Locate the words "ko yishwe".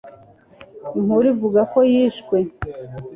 1.71-2.37